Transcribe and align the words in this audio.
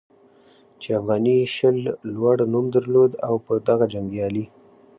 چې 0.81 0.89
افغاني 0.99 1.37
شل 1.55 1.77
لوړ 2.15 2.37
نوم 2.53 2.65
درلود 2.75 3.11
او 3.27 3.33
په 3.45 3.53
دغه 3.67 3.85
جنګیالي 3.93 4.45